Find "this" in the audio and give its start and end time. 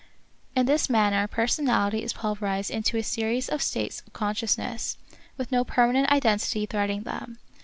0.65-0.89